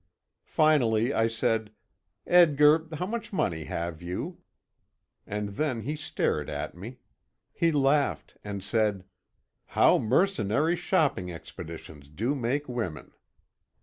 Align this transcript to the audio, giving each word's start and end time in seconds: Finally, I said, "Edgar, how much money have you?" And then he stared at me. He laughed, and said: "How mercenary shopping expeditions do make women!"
Finally, 0.49 1.13
I 1.13 1.27
said, 1.27 1.73
"Edgar, 2.25 2.87
how 2.93 3.05
much 3.05 3.31
money 3.31 3.65
have 3.65 4.01
you?" 4.01 4.39
And 5.27 5.49
then 5.49 5.81
he 5.81 5.95
stared 5.95 6.49
at 6.49 6.73
me. 6.73 6.97
He 7.53 7.71
laughed, 7.71 8.35
and 8.43 8.63
said: 8.63 9.03
"How 9.77 9.99
mercenary 9.99 10.75
shopping 10.75 11.31
expeditions 11.31 12.09
do 12.09 12.33
make 12.33 12.67
women!" 12.67 13.11